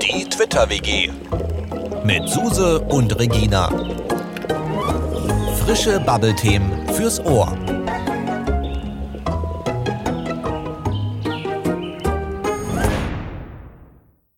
[0.00, 1.10] Die Twitter-WG
[2.04, 3.68] mit Suse und Regina.
[5.64, 7.52] Frische Bubble-Themen fürs Ohr.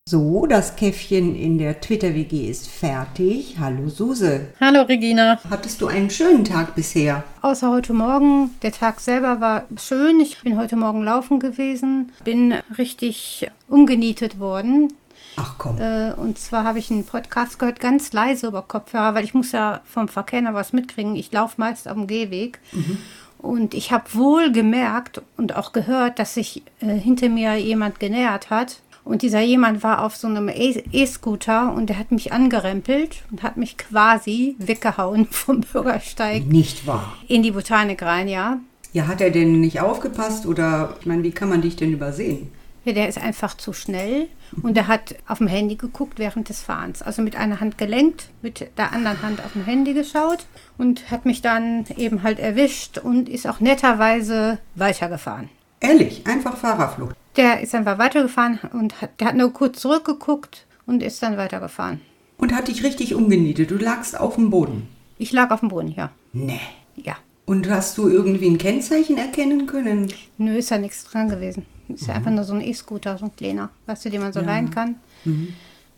[0.08, 3.56] So, das Käffchen in der Twitter-WG ist fertig.
[3.58, 4.52] Hallo Suse.
[4.60, 5.40] Hallo Regina.
[5.50, 7.24] Hattest du einen schönen Tag bisher?
[7.42, 8.50] Außer heute Morgen.
[8.62, 10.20] Der Tag selber war schön.
[10.20, 12.12] Ich bin heute Morgen laufen gewesen.
[12.22, 14.92] Bin richtig umgenietet worden.
[15.34, 15.80] Ach komm.
[15.80, 19.50] Äh, und zwar habe ich einen Podcast gehört, ganz leise über Kopfhörer, weil ich muss
[19.50, 21.16] ja vom Verkehr noch was mitkriegen.
[21.16, 22.60] Ich laufe meist auf dem Gehweg.
[23.38, 28.50] Und ich habe wohl gemerkt und auch gehört, dass sich äh, hinter mir jemand genähert
[28.50, 28.80] hat.
[29.06, 33.44] Und dieser jemand war auf so einem E- E-Scooter und der hat mich angerempelt und
[33.44, 37.14] hat mich quasi weggehauen vom Bürgersteig Nicht wahr.
[37.28, 38.58] in die Botanik rein, ja.
[38.92, 42.50] Ja, hat er denn nicht aufgepasst oder, ich meine, wie kann man dich denn übersehen?
[42.84, 44.26] Ja, der ist einfach zu schnell
[44.62, 47.02] und der hat auf dem Handy geguckt während des Fahrens.
[47.02, 50.46] Also mit einer Hand gelenkt, mit der anderen Hand auf dem Handy geschaut
[50.78, 55.48] und hat mich dann eben halt erwischt und ist auch netterweise weitergefahren.
[55.80, 57.14] Ehrlich, einfach Fahrerflucht.
[57.36, 62.00] Der ist einfach weitergefahren und hat, der hat nur kurz zurückgeguckt und ist dann weitergefahren.
[62.38, 63.70] Und hat dich richtig umgenietet.
[63.70, 64.88] Du lagst auf dem Boden.
[65.18, 66.10] Ich lag auf dem Boden, ja.
[66.32, 66.60] Nee.
[66.96, 67.16] Ja.
[67.44, 70.12] Und hast du irgendwie ein Kennzeichen erkennen können?
[70.36, 71.64] Nö, ist ja nichts dran gewesen.
[71.88, 74.40] Ist ja einfach nur so ein E-Scooter, so ein kleiner, weißt du, den man so
[74.40, 74.96] leihen kann.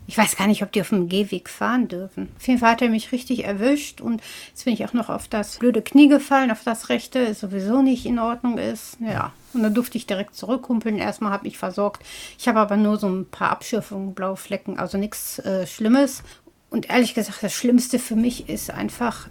[0.09, 2.31] Ich weiß gar nicht, ob die auf dem Gehweg fahren dürfen.
[2.39, 5.29] Auf jeden Fall hat er mich richtig erwischt und jetzt bin ich auch noch auf
[5.29, 8.97] das blöde Knie gefallen, auf das rechte, sowieso nicht in Ordnung ist.
[9.01, 10.97] Ja, und dann durfte ich direkt zurückkumpeln.
[10.97, 12.03] Erstmal habe ich versorgt.
[12.39, 16.23] Ich habe aber nur so ein paar Abschürfungen, blaue Flecken, also nichts äh, Schlimmes.
[16.71, 19.29] Und ehrlich gesagt, das Schlimmste für mich ist einfach,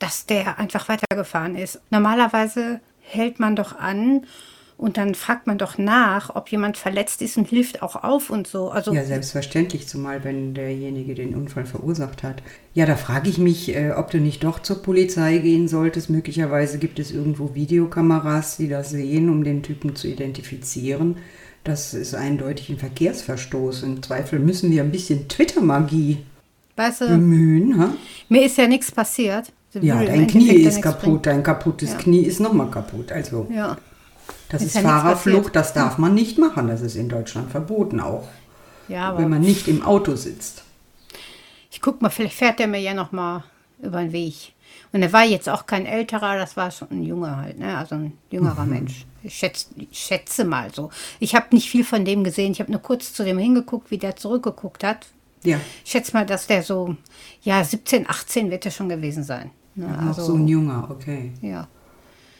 [0.00, 1.80] dass der einfach weitergefahren ist.
[1.90, 4.26] Normalerweise hält man doch an
[4.78, 8.46] und dann fragt man doch nach, ob jemand verletzt ist und hilft auch auf und
[8.46, 8.70] so.
[8.70, 12.42] Also Ja, selbstverständlich, zumal wenn derjenige den Unfall verursacht hat.
[12.74, 16.08] Ja, da frage ich mich, äh, ob du nicht doch zur Polizei gehen solltest.
[16.10, 21.16] Möglicherweise gibt es irgendwo Videokameras, die das sehen, um den Typen zu identifizieren.
[21.64, 23.82] Das ist eindeutig ein Verkehrsverstoß.
[23.82, 26.18] Im Zweifel müssen wir ein bisschen Twitter-Magie
[26.76, 27.78] weißt du, bemühen.
[27.80, 27.94] Ha?
[28.28, 29.52] mir ist ja nichts passiert.
[29.74, 31.22] Ja, dein Knie ist kaputt, bringen.
[31.22, 31.98] dein kaputtes Ja.
[31.98, 33.10] Knie ist nochmal kaputt.
[33.12, 33.76] Also, Ja.
[34.50, 36.68] Das Ist ist, ja Fahrerflucht, das darf man nicht machen.
[36.68, 38.26] Das ist in Deutschland verboten auch,
[38.88, 40.62] ja, wenn man nicht im Auto sitzt.
[41.70, 43.44] ich guck mal, vielleicht fährt der mir ja noch mal
[43.82, 44.52] über den Weg.
[44.92, 47.76] Und er war jetzt auch kein älterer, das war schon ein junger halt, ne?
[47.76, 48.70] also ein jüngerer Mhm.
[48.70, 49.04] Mensch.
[49.22, 50.90] Ich schätze, ich schätze mal so.
[51.20, 52.52] Ich habe nicht viel von dem gesehen.
[52.52, 55.06] Ich habe nur kurz zu dem hingeguckt, wie der zurückgeguckt hat.
[55.44, 56.96] Ja, Ich schätze mal, dass der so,
[57.42, 59.50] ja, 17, 18 wird er schon gewesen sein.
[59.74, 59.86] Ne?
[59.88, 61.32] noch so ein Junger, okay.
[61.42, 61.68] ja.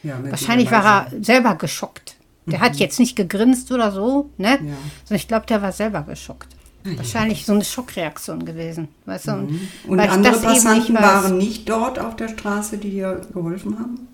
[0.03, 2.15] Ja, Wahrscheinlich war er selber geschockt.
[2.45, 4.57] Der hat jetzt nicht gegrinst oder so, ne?
[4.61, 4.69] Mhm.
[4.69, 4.75] Ja.
[5.03, 6.47] Sondern ich glaube, der war selber geschockt.
[6.83, 9.31] Wahrscheinlich so eine Schockreaktion gewesen, weißt du?
[9.33, 9.67] Und, Mhm.
[9.87, 11.03] Und ich andere nicht Passanten weiß.
[11.03, 14.07] waren nicht dort auf der Straße, die dir geholfen haben?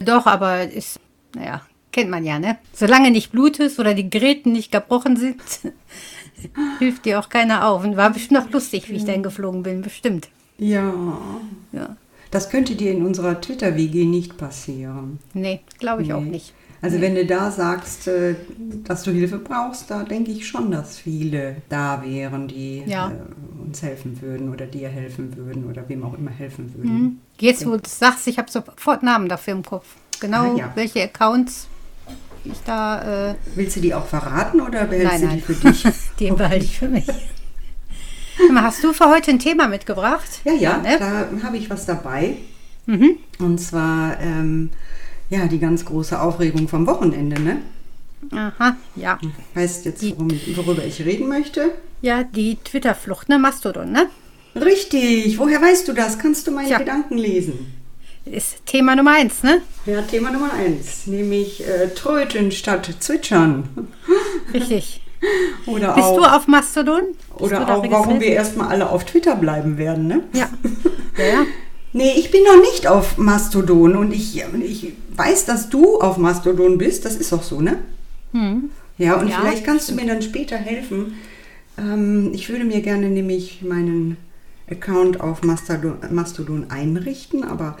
[0.00, 0.98] Doch, aber ist,
[1.34, 1.60] naja,
[1.92, 2.58] kennt man ja, ne?
[2.72, 5.40] Solange nicht Blut ist oder die Geräten nicht gebrochen sind,
[6.78, 7.84] hilft dir auch keiner auf.
[7.84, 10.28] Und war bestimmt auch lustig, wie ich dahin geflogen bin, bestimmt.
[10.58, 10.92] Ja.
[11.72, 11.96] Ja.
[12.30, 15.18] Das könnte dir in unserer Twitter-WG nicht passieren.
[15.34, 16.30] Nee, glaube ich auch Nee.
[16.30, 16.52] nicht.
[16.82, 18.34] Also wenn du da sagst, äh,
[18.84, 23.08] dass du Hilfe brauchst, da denke ich schon, dass viele da wären, die Ja.
[23.10, 27.20] äh, uns helfen würden oder dir helfen würden oder wem auch immer helfen würden.
[27.40, 29.86] Jetzt, wo du sagst, ich habe sofort Namen dafür im Kopf.
[30.20, 30.72] Genau, Ah, ja.
[30.74, 31.66] welche Accounts
[32.44, 33.30] ich da.
[33.30, 35.36] Äh, Willst du die auch verraten oder behältst nein, du nein.
[35.36, 35.84] die für dich?
[36.18, 37.06] Die behalte ich für mich.
[38.54, 40.40] Hast du für heute ein Thema mitgebracht?
[40.44, 40.98] Ja, ja, ne?
[40.98, 42.36] da habe ich was dabei.
[42.86, 43.16] Mhm.
[43.38, 44.70] Und zwar, ähm,
[45.30, 47.58] ja, die ganz große Aufregung vom Wochenende, ne?
[48.32, 49.18] Aha, ja.
[49.54, 51.72] Weißt jetzt, worum, worüber ich reden möchte?
[52.02, 53.38] Ja, die Twitter-Flucht, ne?
[53.38, 54.08] Mastodon, ne?
[54.54, 56.18] Richtig, woher weißt du das?
[56.18, 56.78] Kannst du meine Tja.
[56.78, 57.74] Gedanken lesen?
[58.24, 59.60] Ist Thema Nummer eins, ne?
[59.84, 63.68] Ja, Thema Nummer eins, nämlich äh, Tröten statt Zwitschern.
[64.52, 65.02] Richtig.
[65.66, 67.02] Oder Bist auch, du auf Mastodon?
[67.38, 70.22] Bist oder auch warum wir erstmal alle auf Twitter bleiben werden, ne?
[70.32, 70.48] Ja.
[71.18, 71.46] Ja, ja.
[71.94, 76.76] Nee, ich bin noch nicht auf Mastodon und ich, ich weiß, dass du auf Mastodon
[76.76, 77.06] bist.
[77.06, 77.78] Das ist auch so, ne?
[78.98, 79.28] Ja, und Hm.
[79.28, 81.14] Ja, vielleicht kannst du mir dann später helfen.
[81.78, 84.18] Ähm, ich würde mir gerne nämlich meinen
[84.70, 87.78] Account auf Mastodon, Mastodon einrichten, aber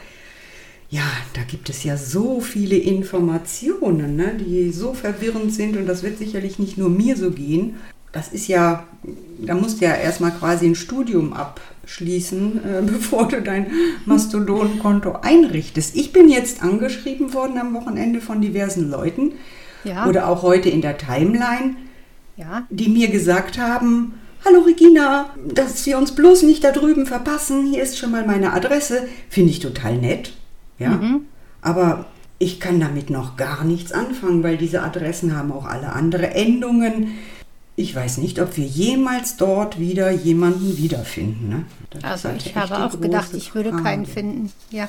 [0.90, 1.02] ja,
[1.34, 6.18] da gibt es ja so viele Informationen, ne, die so verwirrend sind und das wird
[6.18, 7.76] sicherlich nicht nur mir so gehen.
[8.12, 8.86] Das ist ja,
[9.44, 13.66] da musst du ja erstmal quasi ein Studium abschließen, äh, bevor du dein
[14.06, 15.96] Mastodon-Konto einrichtest.
[15.96, 19.32] Ich bin jetzt angeschrieben worden am Wochenende von diversen Leuten,
[19.84, 20.06] Ja.
[20.06, 21.76] oder auch heute in der Timeline,
[22.36, 22.66] Ja.
[22.70, 27.82] die mir gesagt haben, Hallo Regina, dass wir uns bloß nicht da drüben verpassen, hier
[27.82, 30.34] ist schon mal meine Adresse, finde ich total nett.
[30.78, 31.00] Ja,
[31.62, 32.06] aber
[32.38, 37.18] ich kann damit noch gar nichts anfangen, weil diese Adressen haben auch alle andere Endungen.
[37.76, 41.48] Ich weiß nicht, ob wir jemals dort wieder jemanden wiederfinden.
[41.48, 41.64] Ne?
[42.02, 44.20] Also halt ich habe auch gedacht, ich würde keinen Frage.
[44.20, 44.52] finden.
[44.70, 44.88] Ja.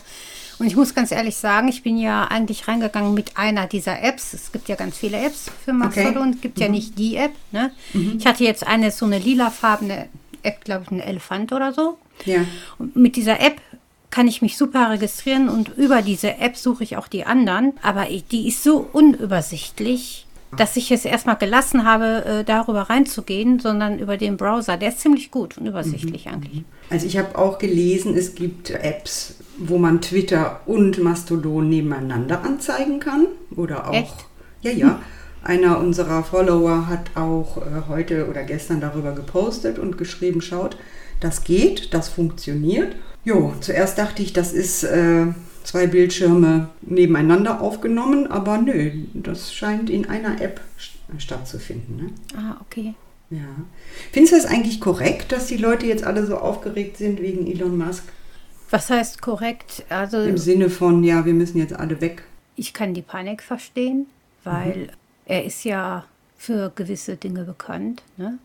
[0.59, 4.33] Und ich muss ganz ehrlich sagen, ich bin ja eigentlich reingegangen mit einer dieser Apps.
[4.33, 6.31] Es gibt ja ganz viele Apps für Mastodon.
[6.31, 7.33] Es gibt ja nicht die App.
[7.51, 7.71] Ne?
[8.17, 10.07] Ich hatte jetzt eine so eine lilafarbene
[10.41, 11.97] App, glaube ich, ein Elefant oder so.
[12.25, 12.39] Ja.
[12.79, 13.61] Und mit dieser App
[14.09, 17.73] kann ich mich super registrieren und über diese App suche ich auch die anderen.
[17.81, 23.99] Aber die ist so unübersichtlich, dass ich es erstmal gelassen habe, äh, darüber reinzugehen, sondern
[23.99, 24.77] über den Browser.
[24.77, 26.63] Der ist ziemlich gut und übersichtlich eigentlich.
[26.89, 32.99] Also ich habe auch gelesen, es gibt Apps, wo man Twitter und Mastodon nebeneinander anzeigen
[32.99, 33.27] kann.
[33.55, 33.93] Oder auch.
[33.93, 34.25] Echt?
[34.61, 34.99] Ja, ja.
[35.43, 40.77] Einer unserer Follower hat auch äh, heute oder gestern darüber gepostet und geschrieben, schaut,
[41.19, 42.95] das geht, das funktioniert.
[43.27, 45.25] Jo, zuerst dachte ich, das ist äh,
[45.63, 51.97] zwei Bildschirme nebeneinander aufgenommen, aber nö, das scheint in einer App st- stattzufinden.
[51.97, 52.09] Ne?
[52.37, 52.93] Ah, okay.
[53.29, 53.39] Ja.
[54.13, 57.77] Findest du es eigentlich korrekt, dass die Leute jetzt alle so aufgeregt sind wegen Elon
[57.77, 58.03] Musk?
[58.69, 59.83] Was heißt korrekt?
[59.89, 62.23] Also Im Sinne von, ja, wir müssen jetzt alle weg.
[62.55, 64.05] ich kann die Panik verstehen,
[64.45, 64.87] weil
[65.25, 66.05] er ist ja
[66.37, 68.03] für gewisse Dinge bekannt.
[68.15, 68.37] Ne?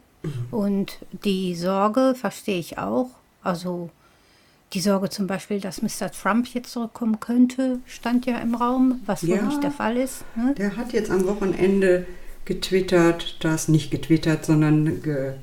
[0.51, 3.11] Und die Sorge verstehe ich auch.
[3.45, 3.91] Also
[4.73, 6.11] die Sorge zum Beispiel, dass Mr.
[6.11, 9.43] Trump jetzt zurückkommen könnte, stand ja im Raum, was wohl Ja.
[9.43, 10.25] nicht der Fall ist.
[10.37, 10.55] Ne?
[10.57, 12.07] Der hat jetzt am Wochenende
[12.45, 15.35] getwittert, das nicht getwittert, sondern ge,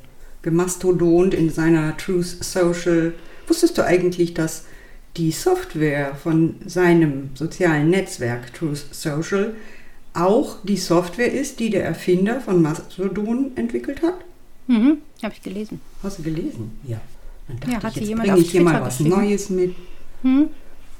[0.42, 3.14] gemastodont in seiner Truth Social.
[3.48, 4.66] Wusstest du eigentlich, dass
[5.18, 9.54] die Software von seinem sozialen Netzwerk Truth Social
[10.14, 14.16] auch die Software ist, die der Erfinder von Mastodon entwickelt hat?
[14.68, 15.81] Mhm, habe ich gelesen.
[16.04, 16.80] Hast du gelesen?
[16.88, 17.00] Ja.
[17.50, 19.00] Dann dachte Ja, ich, hatte jetzt jemand bringe ich hier mal was.
[19.01, 19.75] Neues mit.
[20.22, 20.48] Hm?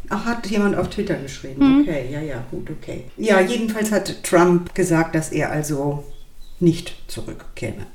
[0.10, 1.82] Ach, hat jemand auf Twitter geschrieben.
[1.82, 3.06] Okay, ja, ja, gut, okay.
[3.18, 6.04] Ja, jedenfalls hat Trump gesagt, dass er also
[6.60, 7.86] nicht zurückkäme.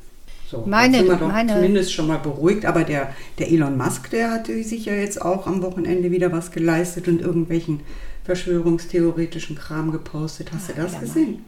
[0.48, 2.64] So, Meine- sind wir doch meine- zumindest schon mal beruhigt.
[2.66, 6.52] Aber der, der Elon Musk, der hatte sich ja jetzt auch am Wochenende wieder was
[6.52, 7.80] geleistet und irgendwelchen
[8.24, 10.50] verschwörungstheoretischen Kram gepostet.
[10.54, 11.44] Hast du das gesehen?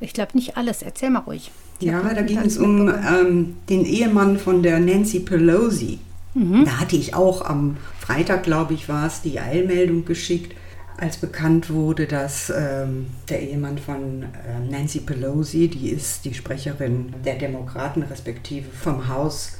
[0.00, 0.82] Ich glaube nicht alles.
[0.82, 1.50] Erzähl mal ruhig.
[1.78, 5.98] Ich Ja, da ging es um ähm, den Ehemann von der Nancy Pelosi.
[6.34, 6.64] Mhm.
[6.64, 10.54] Da hatte ich auch am Freitag, glaube ich, war es, die Eilmeldung geschickt,
[10.96, 17.14] als bekannt wurde, dass ähm, der Ehemann von ähm, Nancy Pelosi, die ist die Sprecherin
[17.24, 19.56] der Demokraten, respektive vom Haus,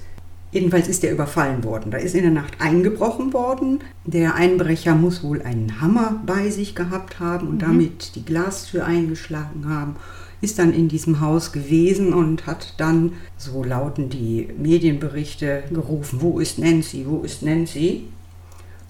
[0.53, 1.93] Jedenfalls ist er überfallen worden.
[1.93, 3.81] Da ist in der Nacht eingebrochen worden.
[4.05, 9.69] Der Einbrecher muss wohl einen Hammer bei sich gehabt haben und damit die Glastür eingeschlagen
[9.69, 9.97] haben.
[10.41, 16.39] Ist dann in diesem Haus gewesen und hat dann, so lauten die Medienberichte, gerufen, wo
[16.39, 18.05] ist Nancy, wo ist Nancy?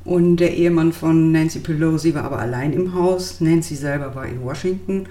[0.05, 3.41] Und der Ehemann von Nancy Pelosi war aber allein im Haus.
[3.41, 5.07] Nancy selber war in Washington.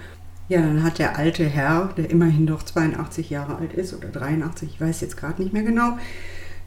[0.48, 4.70] Ja, dann hat der alte Herr, der immerhin doch 82 Jahre alt ist oder 83,
[4.74, 6.00] ich weiß jetzt gerade nicht mehr genau,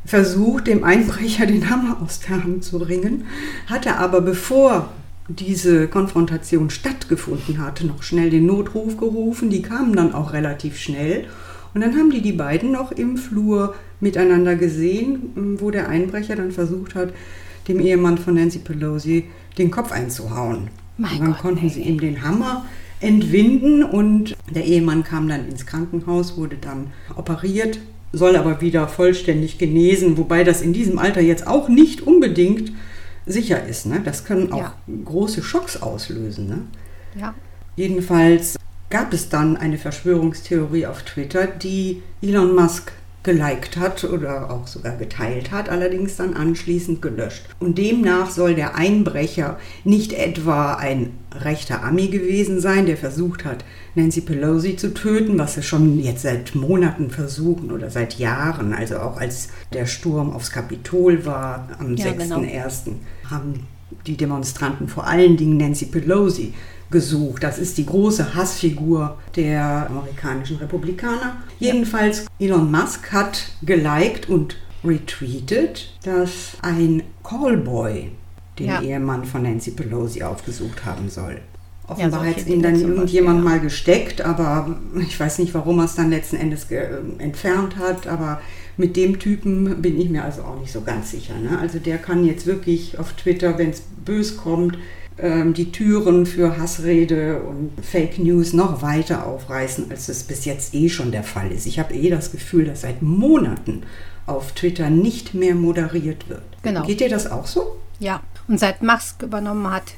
[0.05, 3.27] versucht, dem Einbrecher den Hammer aus der Hand zu ringen,
[3.67, 4.93] hatte aber bevor
[5.29, 9.51] diese Konfrontation stattgefunden hatte, noch schnell den Notruf gerufen.
[9.51, 11.27] Die kamen dann auch relativ schnell.
[11.75, 16.53] Und dann haben die die beiden noch im Flur miteinander gesehen, wo der Einbrecher dann
[16.53, 17.13] versucht hat,
[17.69, 19.25] dem Ehemann von Nancy Pelosi
[19.59, 20.69] den Kopf einzuhauen.
[20.99, 21.73] Mein und dann Gott, konnten nee.
[21.73, 22.67] sie ihm den Hammer
[23.01, 27.81] entwinden und der Ehemann kam dann ins Krankenhaus, wurde dann operiert,
[28.13, 32.73] soll aber wieder vollständig genesen, wobei das in diesem Alter jetzt auch nicht unbedingt
[33.27, 33.87] sicher ist.
[33.87, 34.01] Ne?
[34.05, 34.75] Das können auch Ja.
[35.05, 36.47] große Schocks auslösen.
[36.49, 36.59] Ne?
[37.15, 37.35] Ja.
[37.77, 38.57] Jedenfalls
[38.91, 44.97] gab es dann eine Verschwörungstheorie auf Twitter, die Elon Musk geliked hat oder auch sogar
[44.97, 47.45] geteilt hat, allerdings dann anschließend gelöscht.
[47.61, 53.65] Und demnach soll der Einbrecher nicht etwa ein rechter Ami gewesen sein, der versucht hat,
[53.95, 58.99] Nancy Pelosi zu töten, was sie schon jetzt seit Monaten versuchen oder seit Jahren, also
[58.99, 62.85] auch als der Sturm aufs Kapitol war am Ja, 6.1.
[62.85, 62.97] genau.
[63.31, 63.67] haben
[64.07, 66.55] die Demonstranten vor allen Dingen Nancy Pelosi
[66.93, 67.43] gesucht.
[67.43, 71.39] Das ist die große Hassfigur der amerikanischen Republikaner.
[71.59, 78.11] Jedenfalls, Elon Musk hat geliked und retweetet, dass ein Callboy
[78.59, 78.81] den Ja.
[78.83, 81.41] Ehemann von Nancy Pelosi aufgesucht haben soll.
[81.89, 85.53] Ja, Offenbar solche hat es ihn dann irgendjemand Beispiel, mal gesteckt, aber ich weiß nicht,
[85.53, 86.87] warum er es dann letzten Endes äh,
[87.19, 88.07] entfernt hat.
[88.07, 88.41] Aber
[88.77, 91.35] mit dem Typen bin ich mir also auch nicht so ganz sicher.
[91.39, 91.59] Ne?
[91.59, 94.79] Also der kann jetzt wirklich auf Twitter, wenn es bös kommt,
[95.19, 100.89] die Türen für Hassrede und Fake News noch weiter aufreißen, als es bis jetzt eh
[100.89, 101.67] schon der Fall ist.
[101.67, 103.83] Ich habe eh das Gefühl, dass seit Monaten
[104.27, 106.43] auf Twitter nicht mehr moderiert wird.
[106.63, 106.85] Genau.
[106.87, 107.77] Geht dir das auch so?
[107.99, 109.95] Ja, und seit Musk übernommen hat,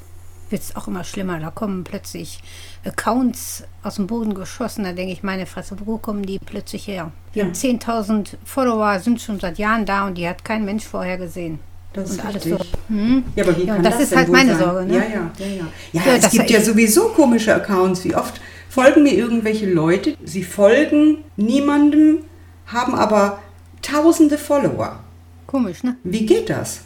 [0.49, 1.39] wird es auch immer schlimmer.
[1.39, 2.41] Da kommen plötzlich
[2.83, 4.83] Accounts aus dem Boden geschossen.
[4.83, 7.11] Da denke ich, meine Fresse, wo kommen die plötzlich her?
[7.33, 7.45] Die Ja.
[7.45, 11.59] haben 10.000 Follower, sind schon seit Jahren da und die hat kein Mensch vorher gesehen.
[11.95, 12.57] Das ist alles so.
[12.89, 13.23] Hm?
[13.35, 14.59] Ja, aber wie Ja, kann und das ist halt meine sein?
[14.63, 14.93] Sorge, ne?
[14.93, 15.67] Ja, ja, ja, ja.
[15.93, 18.03] Ja, Ja, es das gibt ja sowieso komische Accounts.
[18.03, 22.19] Wie oft folgen mir irgendwelche Leute, sie folgen niemandem,
[22.67, 23.39] haben aber
[23.81, 24.99] tausende Follower.
[25.47, 25.95] Komisch, ne?
[26.03, 26.81] Wie geht das?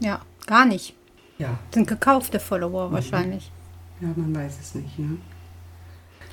[0.00, 0.94] Ja, gar nicht.
[1.38, 2.42] Ja, Sind gekaufte Mhm.
[2.42, 3.50] Follower wahrscheinlich.
[4.00, 4.98] ja, man weiß es nicht.
[4.98, 5.18] Ne?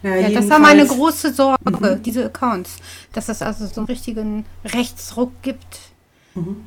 [0.04, 2.76] Ja, das war meine große Sorge, diese Accounts.
[3.14, 5.80] Dass es also so einen richtigen Rechtsruck gibt
[6.36, 6.58] Mhm.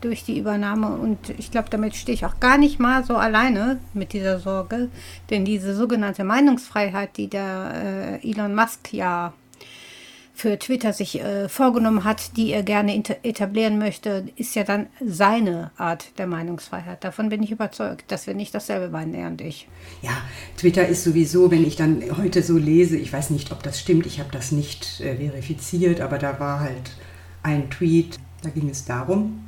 [0.00, 0.96] Durch die Übernahme.
[0.96, 4.88] Und ich glaube, damit stehe ich auch gar nicht mal so alleine mit dieser Sorge.
[5.30, 9.32] Denn diese sogenannte Meinungsfreiheit, die der äh, Elon Musk ja
[10.40, 15.70] für Twitter sich äh, vorgenommen hat, die er gerne etablieren möchte, ist ja dann seine
[15.76, 17.04] Art der Meinungsfreiheit.
[17.04, 19.68] Davon bin ich überzeugt, dass wir nicht dasselbe meinen, er und ich.
[20.00, 20.16] Ja,
[20.56, 24.06] Twitter ist sowieso, wenn ich dann heute so lese, ich weiß nicht, ob das stimmt,
[24.06, 26.96] ich habe das nicht äh, verifiziert, aber da war halt
[27.42, 29.44] ein Tweet, da ging es darum,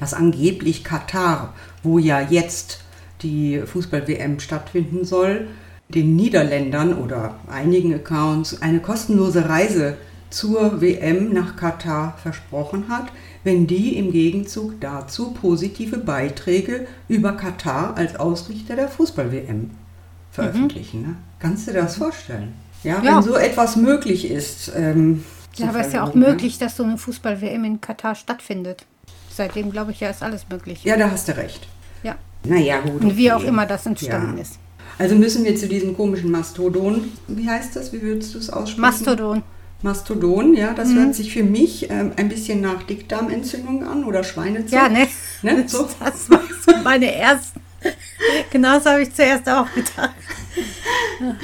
[0.00, 1.52] dass angeblich Katar,
[1.82, 2.80] wo ja jetzt
[3.22, 5.48] die Fußball-WM stattfinden soll,
[5.90, 9.96] den Niederländern oder einigen Accounts eine kostenlose Reise
[10.30, 13.06] zur WM nach Katar versprochen hat,
[13.44, 19.70] wenn die im Gegenzug dazu positive Beiträge über Katar als Ausrichter der Fußball-WM
[20.30, 21.02] veröffentlichen.
[21.02, 21.16] Ne?
[21.40, 22.54] Kannst du dir das vorstellen?
[22.84, 23.16] Ja, Ja.
[23.16, 24.72] wenn so etwas möglich ist.
[24.74, 25.24] Ähm,
[25.56, 26.28] Ja, aber es ist ja auch ne?
[26.28, 28.86] möglich, dass so eine Fußball-WM in Katar stattfindet.
[29.32, 30.84] Seitdem glaube ich ja, ist alles möglich.
[30.84, 31.66] Ja, da hast du recht.
[32.02, 32.16] Ja.
[32.44, 33.02] Naja, gut.
[33.02, 33.42] Und wie okay.
[33.42, 34.42] auch immer das entstanden Ja.
[34.42, 34.58] ist.
[34.98, 38.80] Also müssen wir zu diesem komischen Mastodon, wie heißt das, wie würdest du es aussprechen?
[38.82, 39.42] Mastodon.
[39.82, 40.96] Mastodon, ja, das Mhm.
[40.98, 44.72] hört sich für mich ähm, ein bisschen nach Dickdarmentzündung an oder Schweinezucht.
[44.74, 45.08] Ja, ne?
[45.42, 45.88] Ne, so.
[46.00, 47.60] Das war so meine ersten.
[48.50, 50.10] Genau das habe ich zuerst auch gedacht.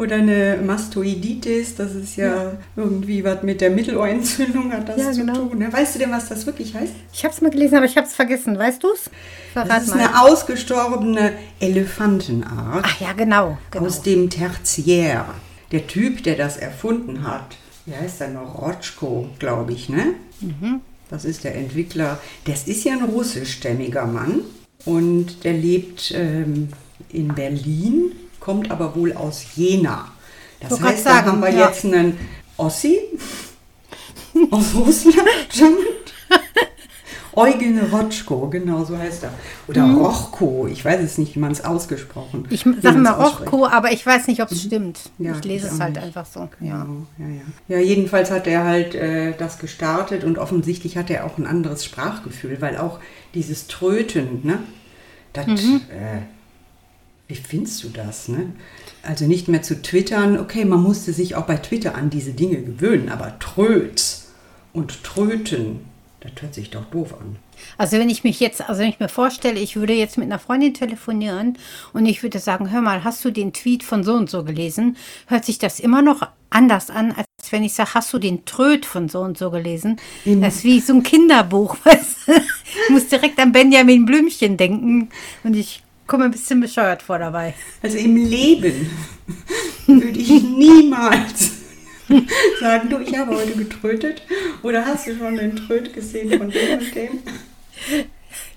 [0.00, 5.20] Oder eine Mastoiditis, das ist ja, irgendwie was mit der Mittelohrentzündung hat das Ja, zu
[5.20, 5.34] genau.
[5.34, 5.58] tun.
[5.58, 5.70] Ne?
[5.70, 6.94] Weißt du denn, was das wirklich heißt?
[7.12, 8.58] Ich habe es mal gelesen, aber ich habe es vergessen.
[8.58, 9.10] Weißt du es?
[9.52, 9.98] Das ist mal.
[9.98, 12.86] eine ausgestorbene Elefantenart.
[12.88, 13.58] Ach ja, genau.
[13.70, 13.84] genau.
[13.84, 15.26] aus dem Tertiär.
[15.70, 18.58] Der Typ, der das erfunden hat, wie heißt er noch?
[18.58, 20.14] Rotschko, glaube ich, ne?
[21.10, 22.18] Das ist der Entwickler.
[22.46, 24.44] Das ist ja ein russischstämmiger Mann
[24.86, 26.68] und der lebt ähm,
[27.12, 30.08] in Berlin, kommt aber wohl aus Jena.
[30.60, 31.68] Das Wollte heißt, grad da sagen, haben wir ja.
[31.68, 32.18] jetzt einen
[32.56, 32.98] Ossi
[34.50, 35.26] aus Russland.
[37.32, 39.32] Eugen Rotschko, genau so heißt er.
[39.68, 42.46] Oder Rochko, ich weiß es nicht, wie man es ausgesprochen Mhm.
[42.50, 43.12] ich sage mal.
[43.12, 44.98] Rochko, aber ich weiß nicht, ob es stimmt.
[45.18, 46.02] Ja, ich lese ich es halt nicht.
[46.04, 46.48] einfach so.
[46.58, 46.86] Genau, Ja.
[47.18, 47.76] ja, ja.
[47.76, 51.84] Ja, jedenfalls hat er halt äh, das gestartet und offensichtlich hat er auch ein anderes
[51.84, 52.98] Sprachgefühl, weil auch
[53.34, 54.58] dieses Tröten, ne?
[55.32, 55.82] Das, Mhm.
[55.88, 56.22] äh,
[57.30, 58.52] wie findest du das, ne?
[59.02, 62.60] Also nicht mehr zu twittern, okay, man musste sich auch bei Twitter an diese Dinge
[62.60, 64.28] gewöhnen, aber Tröts
[64.74, 65.80] und Tröten,
[66.20, 67.36] das hört sich doch doof an.
[67.78, 70.38] Also wenn ich mich jetzt, also wenn ich mir vorstelle, ich würde jetzt mit einer
[70.38, 71.56] Freundin telefonieren
[71.92, 74.96] und ich würde sagen, hör mal, hast du den Tweet von so und so gelesen?
[75.26, 78.84] Hört sich das immer noch anders an, als wenn ich sage, hast du den Tröd
[78.86, 79.98] von so und so gelesen?
[80.24, 81.76] Im- Das ist wie so ein Kinderbuch.
[81.84, 82.16] Weißt?
[82.28, 85.08] Ich muss direkt an Benjamin Blümchen denken
[85.44, 87.54] und ich komme ein bisschen bescheuert vor dabei.
[87.82, 88.90] Also im Leben
[89.86, 91.52] würde ich niemals
[92.60, 94.22] sagen, du, ich habe heute getrötet
[94.64, 97.18] oder hast du schon den Tröt gesehen von dem und dem?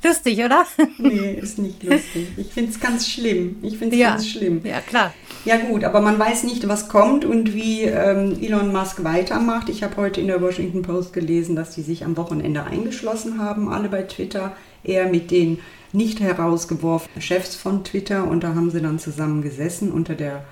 [0.04, 0.66] Lustig, oder?
[0.98, 2.28] Nee, ist nicht lustig.
[2.38, 3.58] Ich finde es ganz schlimm.
[3.62, 4.10] Ich finde es Ja.
[4.12, 4.62] ganz schlimm.
[4.64, 5.14] Ja, klar.
[5.46, 9.70] Ja gut, aber man weiß nicht, was kommt und wie ähm, Elon Musk weitermacht.
[9.70, 13.70] Ich habe heute in der Washington Post gelesen, dass die sich am Wochenende eingeschlossen haben,
[13.70, 14.56] alle bei Twitter.
[14.84, 15.60] Er mit den
[15.94, 20.44] nicht herausgeworfenen Chefs von Twitter und da haben sie dann zusammen gesessen unter der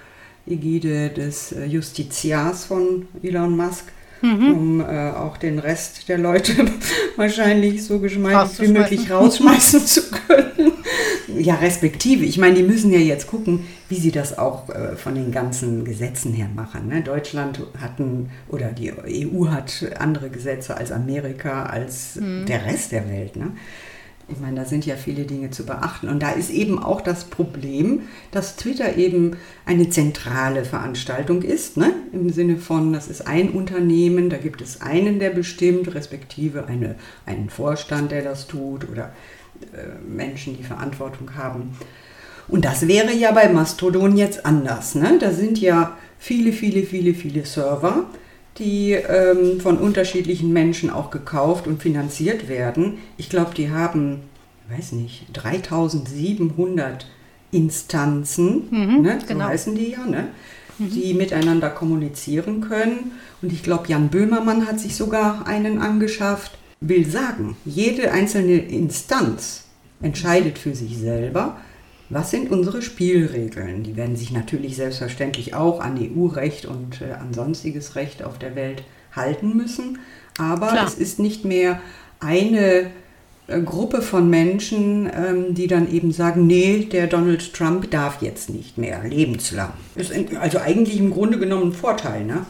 [0.47, 3.85] Ägide des äh, Justiziars von Elon Musk.
[4.23, 6.53] Um äh, auch den Rest der Leute
[7.15, 10.73] wahrscheinlich so geschmeidig wie möglich rausschmeißen zu können.
[11.39, 12.23] Ja, respektive.
[12.25, 15.85] Ich meine, die müssen ja jetzt gucken, wie sie das auch äh, von den ganzen
[15.85, 16.87] Gesetzen her machen.
[16.87, 17.01] Ne?
[17.01, 23.09] Deutschland hat ein, oder die EU hat andere Gesetze als Amerika, als der Rest der
[23.09, 23.37] Welt.
[23.37, 23.53] Ne?
[24.27, 26.07] Ich meine, da sind ja viele Dinge zu beachten.
[26.07, 31.93] Und da ist eben auch das Problem, dass Twitter eben eine zentrale Veranstaltung ist, ne?
[32.13, 36.95] im Sinne von, das ist ein Unternehmen, da gibt es einen, der bestimmt, respektive eine,
[37.25, 39.11] einen Vorstand, der das tut oder
[39.73, 41.75] äh, Menschen, die Verantwortung haben.
[42.47, 44.95] Und das wäre ja bei Mastodon jetzt anders.
[44.95, 45.17] Ne?
[45.19, 48.05] Da sind ja viele, viele, viele, viele Server,
[48.57, 52.97] die ähm, von unterschiedlichen Menschen auch gekauft und finanziert werden.
[53.17, 54.21] Ich glaube, die haben,
[54.69, 57.05] weiß nicht, 3700
[57.51, 59.19] Instanzen, Mhm, ne?
[59.27, 59.45] genau.
[59.45, 60.27] so heißen die ja, ne?
[60.79, 63.11] die miteinander kommunizieren können.
[63.41, 66.57] Und ich glaube, Jan Böhmermann hat sich sogar einen angeschafft.
[66.79, 69.65] Will sagen, jede einzelne Instanz
[70.01, 71.57] entscheidet für sich selber,
[72.11, 73.83] was sind unsere Spielregeln.
[73.83, 78.55] Die werden sich natürlich selbstverständlich auch an EU-Recht und äh, an sonstiges Recht auf der
[78.55, 78.83] Welt
[79.15, 79.99] halten müssen.
[80.37, 80.85] Aber Klar.
[80.87, 81.81] es ist nicht mehr
[82.19, 82.91] eine
[83.47, 88.49] äh, Gruppe von Menschen, ähm, die dann eben sagen, nee, der Donald Trump darf jetzt
[88.49, 89.71] nicht mehr, lebenslang.
[89.95, 92.45] Ist in- also eigentlich im Grunde genommen ein Vorteil, ne?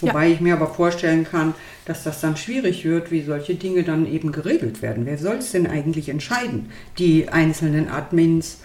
[0.00, 4.06] Wobei ich mir aber vorstellen kann, dass das dann schwierig wird, wie solche Dinge dann
[4.06, 5.06] eben geregelt werden.
[5.06, 6.70] Wer soll es denn eigentlich entscheiden?
[6.98, 8.58] Die einzelnen Admins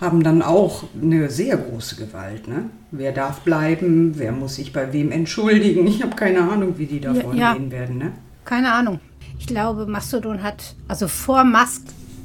[0.00, 2.48] haben dann auch eine sehr große Gewalt.
[2.48, 2.64] Ne?
[2.90, 4.12] Wer darf bleiben?
[4.18, 5.86] Wer muss sich bei wem entschuldigen?
[5.86, 7.70] Ich habe keine Ahnung, wie die da Ja, ja.
[7.70, 7.98] werden.
[7.98, 8.12] Ne?
[8.44, 9.00] Keine Ahnung.
[9.38, 11.82] Ich glaube, Mastodon hat, also vor Musk,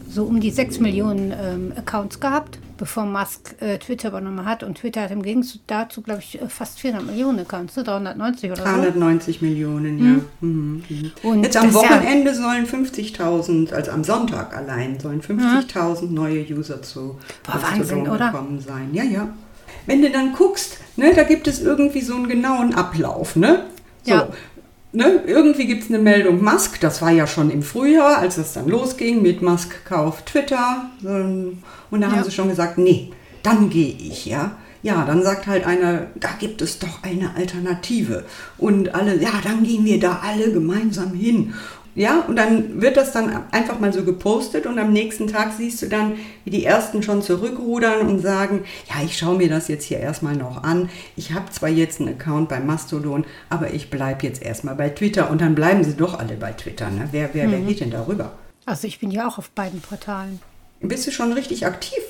[0.10, 4.64] so um die 6 Millionen ähm, Accounts gehabt, bevor Musk äh, Twitter übernommen hat.
[4.64, 7.84] Und Twitter hat im Gegenzug dazu, glaube ich, äh, fast 400 Millionen Accounts, ne?
[7.84, 8.64] 390 oder so.
[8.64, 10.20] 390 Millionen, ja.
[10.42, 10.84] Mhm.
[10.90, 11.12] mhm.
[11.22, 16.42] Und Jetzt am ist ja- Wochenende sollen 50.000, also am Sonntag allein, sollen 50.000 neue
[16.44, 18.32] User zu Boah, Wahnsinn, oder?
[18.32, 18.90] gekommen sein.
[18.94, 19.30] Ja, ja.
[19.86, 23.66] Wenn du dann guckst, ne, da gibt es irgendwie so einen genauen Ablauf, ne?
[24.04, 24.28] So, Ja.
[24.94, 28.52] Ne, irgendwie gibt es eine Meldung Musk, das war ja schon im Frühjahr, als es
[28.54, 30.90] dann losging mit Musk kauft Twitter.
[31.06, 32.24] ähm, Und da haben Ja.
[32.26, 33.12] sie schon gesagt, nee,
[33.44, 34.58] dann gehe ich, ja.
[34.84, 38.26] Ja, dann sagt halt einer, da gibt es doch eine Alternative.
[38.58, 41.54] Und alle, ja, dann gehen wir da alle gemeinsam hin.
[41.94, 45.82] Ja, und dann wird das dann einfach mal so gepostet und am nächsten Tag siehst
[45.82, 46.14] du dann,
[46.46, 50.36] wie die ersten schon zurückrudern und sagen, ja, ich schaue mir das jetzt hier erstmal
[50.36, 50.90] noch an.
[51.18, 55.30] Ich habe zwar jetzt einen Account bei Mastodon, aber ich bleibe jetzt erstmal bei Twitter
[55.30, 56.90] und dann bleiben sie doch alle bei Twitter.
[56.90, 57.10] Ne?
[57.12, 58.32] Wer, wer, wer geht denn darüber?
[58.66, 60.40] Also ich bin ja auch auf beiden Portalen.
[60.80, 62.02] Bist du schon richtig aktiv?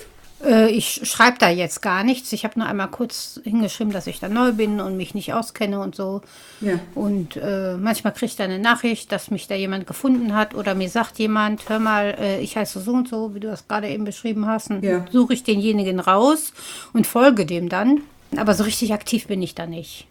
[0.46, 2.32] Äh, ich schreibe da jetzt gar nichts.
[2.34, 5.80] Ich habe nur einmal kurz hingeschrieben, dass ich da neu bin und mich nicht auskenne
[5.80, 6.22] und so.
[6.62, 6.80] Ja.
[6.96, 10.76] Und äh, manchmal kriege ich da eine Nachricht, dass mich da jemand gefunden hat oder
[10.76, 13.90] mir sagt jemand, hör mal, äh, ich heiße so und so, wie du das gerade
[13.90, 14.70] eben beschrieben hast.
[14.70, 15.06] Und Ja.
[15.12, 16.54] suche ich denjenigen raus
[16.94, 18.02] und folge dem dann.
[18.38, 20.08] Aber so richtig aktiv bin ich da nicht.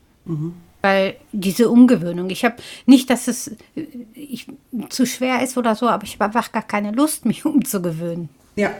[0.83, 4.47] Weil diese Umgewöhnung, ich habe nicht, dass es äh, ich,
[4.91, 8.29] zu schwer ist oder so, aber ich habe einfach gar keine Lust, mich umzugewöhnen.
[8.57, 8.71] Ja,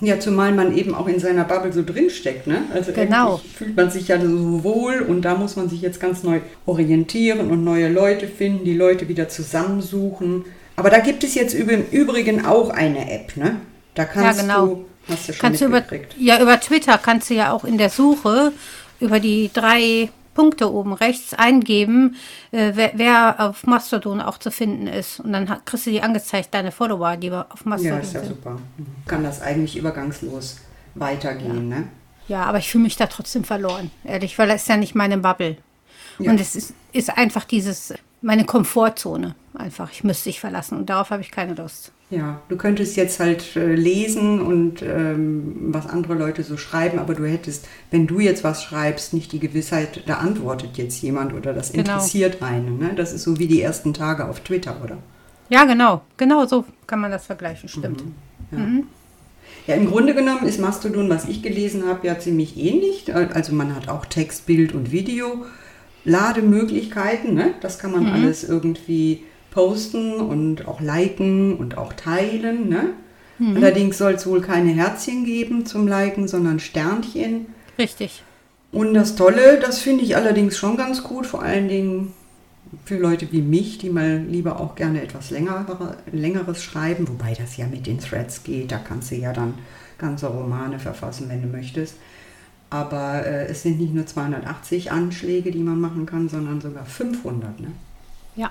[0.00, 2.62] ja, zumal man eben auch in seiner Bubble so drinsteckt, ne?
[2.72, 3.40] Also Genau.
[3.56, 7.50] fühlt man sich ja so wohl und da muss man sich jetzt ganz neu orientieren
[7.50, 10.44] und neue Leute finden, die Leute wieder zusammensuchen.
[10.76, 13.56] Aber da gibt es jetzt im Übrigen auch eine App, ne?
[13.94, 14.66] Da kannst ja, genau.
[14.66, 15.82] du, hast du schon kannst du über,
[16.18, 18.52] ja, über Twitter kannst du ja auch in der Suche
[19.00, 22.14] über die drei Punkte oben rechts eingeben,
[22.52, 25.18] äh, wer, wer auf Mastodon auch zu finden ist.
[25.18, 28.20] Und dann ha- kriegst du die angezeigt, deine Follower, die auf Ja, Mastodon ist ja
[28.20, 28.28] sind.
[28.28, 28.58] super.
[29.06, 30.58] Kann das eigentlich übergangslos
[30.94, 31.88] weitergehen, ne?
[32.28, 35.18] Ja, aber ich fühle mich da trotzdem verloren, ehrlich, weil das ist ja nicht meine
[35.18, 35.56] Bubble.
[36.18, 36.30] Ja.
[36.30, 39.90] Und es ist, ist einfach dieses, meine Komfortzone einfach.
[39.92, 41.92] Ich müsste dich verlassen und darauf habe ich keine Lust.
[42.08, 47.14] Ja, du könntest jetzt halt äh, lesen und ähm, was andere Leute so schreiben, aber
[47.14, 51.52] du hättest, wenn du jetzt was schreibst, nicht die Gewissheit, da antwortet jetzt jemand oder
[51.52, 51.80] das Genau.
[51.80, 52.78] interessiert einen.
[52.78, 52.92] Ne?
[52.94, 54.98] Das ist so wie die ersten Tage auf Twitter, oder?
[55.48, 56.02] Ja, genau.
[56.16, 58.04] Genau so kann man das vergleichen, stimmt.
[59.66, 63.12] Ja, im Grunde genommen ist Mastodon, was ich gelesen habe, ja ziemlich ähnlich.
[63.14, 65.44] Also man hat auch Text, Bild und Video.
[66.04, 67.54] Lademöglichkeiten, ne?
[67.60, 69.24] das kann man alles irgendwie
[69.56, 72.68] posten und auch liken und auch teilen.
[72.68, 72.90] Ne?
[73.56, 77.46] Allerdings soll es wohl keine Herzchen geben zum Liken, sondern Sternchen.
[77.78, 78.22] Richtig.
[78.70, 82.12] Und das Tolle, das finde ich allerdings schon ganz gut, vor allen Dingen
[82.84, 85.64] für Leute wie mich, die mal lieber auch gerne etwas länger,
[86.12, 89.54] längeres schreiben, wobei das ja mit den Threads geht, da kannst du ja dann
[89.96, 91.94] ganze Romane verfassen, wenn du möchtest.
[92.68, 97.58] Aber äh, es sind nicht nur 280 Anschläge, die man machen kann, sondern sogar 500.
[97.60, 97.68] Ne?
[98.34, 98.50] Ja.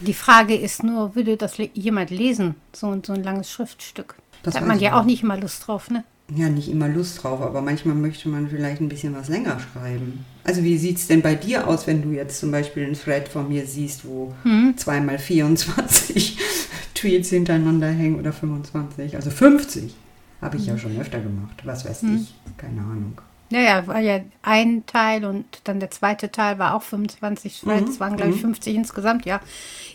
[0.00, 4.14] Die Frage ist nur, würde das jemand lesen, so, ein- so ein langes Schriftstück?
[4.42, 6.04] Das da hat man ja auch nicht immer Lust drauf, ne?
[6.34, 10.24] Ja, nicht immer Lust drauf, aber manchmal möchte man vielleicht ein bisschen was länger schreiben.
[10.44, 13.28] Also wie sieht es denn bei dir aus, wenn du jetzt zum Beispiel einen Thread
[13.28, 14.34] von mir siehst, wo
[14.76, 16.38] zweimal 24
[16.94, 19.94] Tweets hintereinander hängen oder 25, also 50
[20.42, 23.20] habe ich ja schon öfter gemacht, was weiß ich, keine Ahnung.
[23.50, 28.00] Ja, ja, war ja ein Teil und dann der zweite Teil war auch 25 Threads,
[28.00, 29.40] waren glaube ich 50 insgesamt, ja.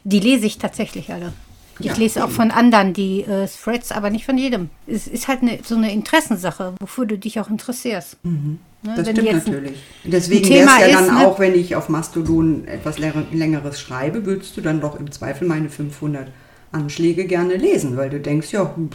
[0.05, 1.33] Die lese ich tatsächlich alle.
[1.79, 2.35] Ich Ja, lese auch eben.
[2.35, 4.69] von anderen die äh, Threads, aber nicht von jedem.
[4.87, 8.17] Es ist halt eine, so eine Interessensache, wofür du dich auch interessierst.
[8.23, 9.79] Ne, Das stimmt jetzt ein- natürlich.
[10.03, 11.27] Deswegen wäre es ja dann ist, ne?
[11.27, 15.47] auch, wenn ich auf Mastodon etwas länger- längeres schreibe, würdest du dann doch im Zweifel
[15.47, 16.27] meine 500
[16.71, 18.89] Anschläge gerne lesen, weil du denkst, ja, hm,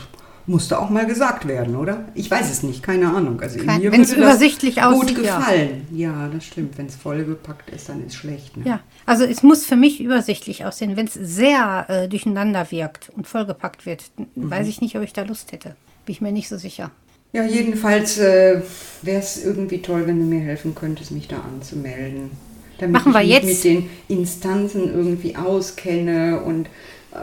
[0.46, 2.04] musste auch mal gesagt werden, oder?
[2.14, 3.40] Ich weiß es nicht, keine Ahnung.
[3.40, 5.38] Also Kein- mir würde das übersichtlich gut aussieht, ja.
[5.38, 5.86] gefallen.
[5.92, 6.28] Ja.
[6.32, 6.78] das stimmt.
[6.78, 8.56] Wenn es vollgepackt ist, dann ist schlecht.
[8.56, 8.64] Ne?
[8.66, 10.96] Ja, also es muss für mich übersichtlich aussehen.
[10.96, 14.04] Wenn es sehr äh, durcheinander wirkt und vollgepackt wird,
[14.34, 14.50] Mhm.
[14.50, 15.70] weiß ich nicht, ob ich da Lust hätte.
[16.04, 16.90] Bin ich mir nicht so sicher.
[17.32, 18.62] Ja, jedenfalls äh,
[19.02, 22.30] wäre es irgendwie toll, wenn du mir helfen könntest, mich da anzumelden.
[22.78, 23.44] Damit Machen wir ich jetzt.
[23.44, 26.66] mich mit den Instanzen irgendwie auskenne und
[27.12, 27.18] äh,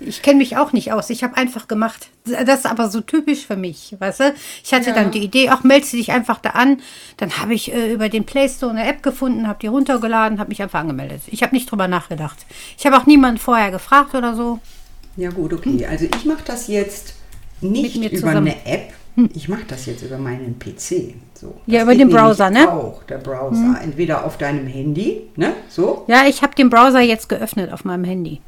[0.00, 1.10] Ich kenne mich auch nicht aus.
[1.10, 2.08] Ich habe einfach gemacht.
[2.24, 4.34] Das ist aber so typisch für mich, weißt du?
[4.64, 4.94] Ich hatte Ja.
[4.94, 6.80] dann die Idee, ach, meldest du dich einfach da an.
[7.18, 10.48] Dann habe ich äh, über den Play Store eine App gefunden, habe die runtergeladen, habe
[10.48, 11.22] mich einfach angemeldet.
[11.26, 12.38] Ich habe nicht drüber nachgedacht.
[12.78, 14.58] Ich habe auch niemanden vorher gefragt oder so.
[15.16, 15.86] ja gut, okay.
[15.86, 17.14] Also ich mache das jetzt
[17.60, 18.36] nicht über zusammen.
[18.48, 18.92] eine App.
[19.34, 21.14] Ich mache das jetzt über meinen PC.
[21.34, 22.60] So, Ja, über den Browser, ne?
[22.62, 22.68] Mhm.
[22.68, 23.78] Auch der Browser.
[23.82, 25.52] Entweder auf deinem Handy, ne?
[25.68, 28.40] So, Ja, ich habe den Browser jetzt geöffnet auf meinem Handy.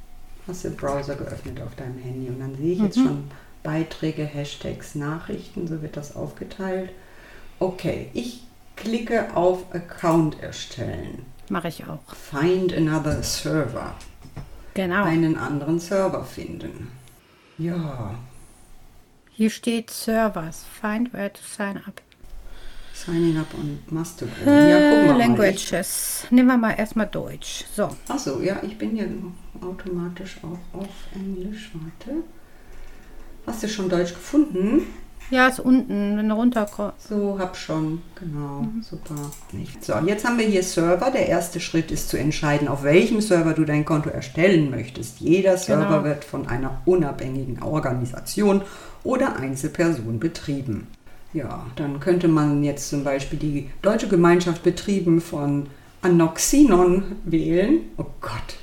[0.46, 3.04] Hast du den Browser geöffnet auf deinem Handy und dann sehe ich jetzt Mhm.
[3.06, 3.30] schon
[3.62, 6.90] Beiträge, Hashtags, Nachrichten, so wird das aufgeteilt.
[7.60, 8.42] Okay, ich
[8.76, 11.24] klicke auf Account erstellen.
[11.48, 12.14] Mache ich auch.
[12.14, 13.94] Find another server.
[14.74, 15.04] Genau.
[15.04, 16.90] Einen anderen Server finden.
[17.58, 18.14] Ja,
[19.30, 20.64] Hier steht Servers.
[20.80, 22.00] Find where to sign up.
[22.94, 24.34] signing up on Mastodon.
[24.46, 25.18] Ja, gucken wir mal.
[25.18, 26.26] Languages.
[26.30, 27.64] Nehmen wir mal erstmal Deutsch.
[27.74, 27.90] So.
[28.08, 29.04] Achso, ja, ich bin ja
[29.62, 31.70] automatisch auch auf Englisch.
[31.74, 32.18] Warte.
[33.46, 34.82] Hast du schon Deutsch gefunden?
[35.30, 37.08] Ja, ist unten, wenn du runterkommst.
[37.08, 38.02] So, hab schon.
[38.20, 39.14] Genau, super.
[39.52, 39.82] Nicht.
[39.82, 41.10] So, jetzt haben wir hier Server.
[41.10, 45.20] Der erste Schritt ist zu entscheiden, auf welchem Server du dein Konto erstellen möchtest.
[45.20, 46.04] Jeder Server Genau.
[46.04, 48.62] wird von einer unabhängigen Organisation
[49.04, 50.88] oder Einzelperson betrieben.
[51.32, 55.66] Ja, dann könnte man jetzt zum Beispiel die Deutsche Gemeinschaft Betrieben von
[56.02, 57.80] Anoxinon wählen.
[57.96, 58.56] Oh Gott,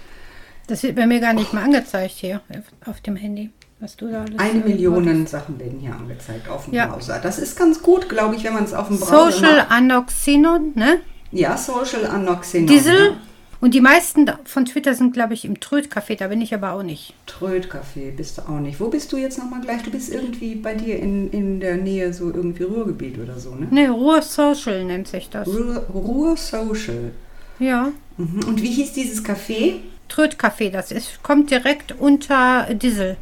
[0.70, 2.42] Das wird bei mir gar nicht mal angezeigt hier
[2.86, 4.38] auf dem Handy, was du da alles.
[4.40, 6.86] eine Million Sachen werden hier angezeigt auf dem Ja.
[6.88, 7.20] Browser.
[7.22, 9.72] Das ist ganz gut, glaube ich, wenn man es auf dem Browser Social macht.
[9.72, 11.00] Anoxinon, ne?
[11.32, 12.68] Ja, Social Anoxinon.
[12.68, 13.12] Diesel.
[13.12, 13.18] ne?
[13.62, 16.16] Und die meisten von Twitter sind, glaube ich, im Trödcafé.
[16.18, 17.14] Da bin ich aber auch nicht.
[17.28, 18.80] Trödcafé bist du auch nicht.
[18.80, 19.82] Wo bist du jetzt nochmal gleich?
[19.84, 23.68] Du bist irgendwie bei dir in, in der Nähe, so irgendwie Ruhrgebiet oder so, ne?
[23.70, 25.46] Ne, Ruhr Social nennt sich das.
[25.48, 27.12] Ruhr, Ruhr Social.
[27.60, 27.92] Ja.
[28.18, 28.40] Mhm.
[28.48, 29.74] Und wie hieß dieses Café?
[30.10, 33.18] Trödcafé, das ist, kommt direkt unter Diesel.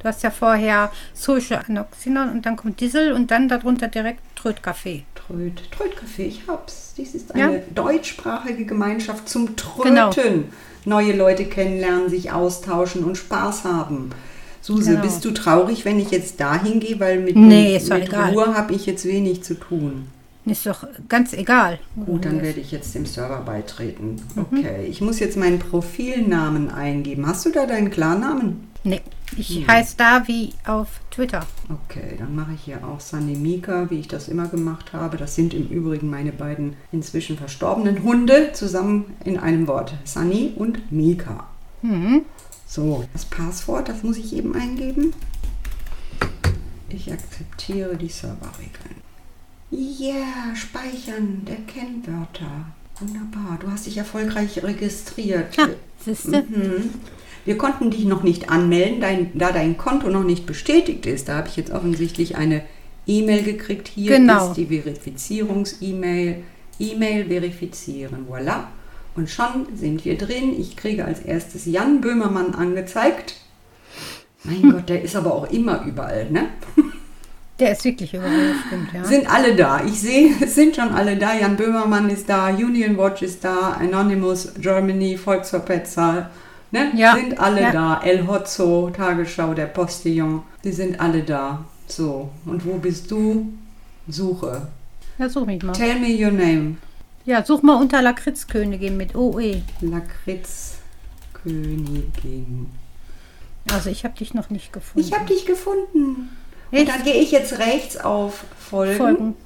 [0.00, 5.02] Du hast ja vorher Social Anoxinon und dann kommt Diesel und dann darunter direkt Trödcafé.
[5.16, 6.94] Tröd, Trödcafé, ich hab's.
[6.96, 7.48] Dies ist Ja.
[7.48, 9.94] eine deutschsprachige Gemeinschaft zum Tröten.
[9.94, 10.10] Genau.
[10.84, 14.10] Neue Leute kennenlernen, sich austauschen und Spaß haben.
[14.60, 15.02] Suse, Genau.
[15.02, 16.98] bist du traurig, wenn ich jetzt dahin gehe?
[17.00, 18.14] Weil mit, Nee, mit.
[18.14, 20.06] Ruhr habe ich jetzt wenig zu tun.
[20.48, 21.78] Ist doch ganz egal.
[22.06, 24.16] Gut, dann werde ich jetzt dem Server beitreten.
[24.34, 24.46] Mhm.
[24.50, 27.26] Okay, ich muss jetzt meinen Profilnamen eingeben.
[27.26, 28.68] Hast du da deinen Klarnamen?
[28.84, 29.00] Nee,
[29.36, 29.66] ich Hm.
[29.68, 31.44] heiße da wie auf Twitter.
[31.68, 35.16] Okay, dann mache ich hier auch Sunny Mika, wie ich das immer gemacht habe.
[35.16, 39.94] Das sind im Übrigen meine beiden inzwischen verstorbenen Hunde zusammen in einem Wort.
[40.04, 41.48] Sunny und Mika.
[41.82, 42.22] Mhm.
[42.66, 45.12] So, das Passwort, das muss ich eben eingeben.
[46.88, 48.97] Ich akzeptiere die Serverregeln.
[49.70, 52.66] Ja, speichern der Kennwörter.
[53.00, 55.56] Wunderbar, du hast dich erfolgreich registriert.
[55.58, 55.68] Ha,
[56.04, 56.42] siehste?
[56.48, 56.90] Mhm.
[57.44, 61.28] Wir konnten dich noch nicht anmelden, dein, da dein Konto noch nicht bestätigt ist.
[61.28, 62.62] Da habe ich jetzt offensichtlich eine
[63.06, 63.88] E-Mail gekriegt.
[63.88, 64.48] Hier Genau.
[64.50, 66.42] ist die Verifizierungs-E-Mail.
[66.80, 68.26] E-Mail verifizieren.
[68.28, 68.64] Voilà.
[69.16, 70.58] Und schon sind wir drin.
[70.58, 73.34] Ich kriege als erstes Jan Böhmermann angezeigt.
[74.44, 76.48] Mein Gott, der ist aber auch immer überall, ne?
[77.58, 79.04] Der ist wirklich überall, stimmt, ja.
[79.04, 79.82] Sind alle da.
[79.84, 81.34] Ich sehe, es sind schon alle da.
[81.34, 86.30] Jan Böhmermann ist da, Union Watch ist da, Anonymous Germany, Volksverpetzer.
[86.70, 86.92] Ne?
[86.94, 87.16] Ja.
[87.16, 87.72] Sind alle Ja.
[87.72, 88.00] da.
[88.04, 90.42] El Hotzo, Tagesschau, der Postillon.
[90.62, 91.64] Die sind alle da.
[91.86, 93.48] So, und wo bist du?
[94.08, 94.68] Suche.
[95.18, 95.72] Ja, such mich mal.
[95.72, 96.76] Tell me your name.
[97.24, 99.62] Ja, such mal unter Lakritzkönigin mit OE.
[99.80, 102.66] Lakritzkönigin.
[103.72, 105.06] Also ich habe dich noch nicht gefunden.
[105.06, 106.30] Ich habe dich gefunden.
[106.70, 106.88] Und Echt?
[106.88, 108.96] dann gehe ich jetzt rechts auf Folgen.
[108.96, 109.36] Folgen.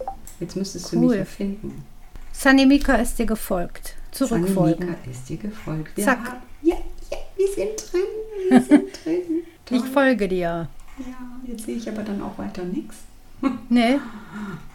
[0.41, 1.09] Jetzt müsstest du Cool.
[1.09, 1.85] mich ja finden.
[2.33, 3.95] Sanimika ist dir gefolgt.
[4.11, 4.83] Zurückfolgen.
[4.89, 5.97] Annika ist dir gefolgt.
[5.97, 6.19] Wir Zack.
[6.27, 6.77] Haben, ja,
[7.11, 8.03] ja, wir sind drin.
[8.49, 9.23] Wir sind drin.
[9.65, 9.79] Toll.
[9.79, 10.69] Ich folge dir.
[10.99, 11.05] Ja,
[11.47, 12.97] jetzt sehe ich aber dann auch weiter nichts.
[13.69, 14.01] Ne?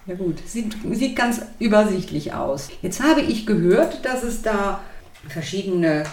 [0.08, 2.70] Ja gut, sieht, sieht ganz übersichtlich aus.
[2.82, 4.82] Jetzt habe ich gehört, dass es da
[5.28, 6.04] verschiedene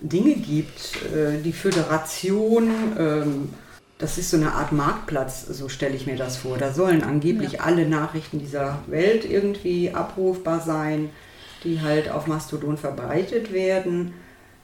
[0.00, 0.96] Dinge gibt.
[1.14, 3.48] Äh, die Föderation, ähm,
[3.98, 6.56] das ist so eine Art Marktplatz, so stelle ich mir das vor.
[6.56, 7.60] Da sollen angeblich ja.
[7.60, 11.10] alle Nachrichten dieser Welt irgendwie abrufbar sein,
[11.64, 14.14] die halt auf Mastodon verbreitet werden.